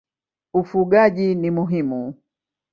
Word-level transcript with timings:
Ufugaji 0.59 1.35
ni 1.35 1.51
muhimu. 1.51 2.13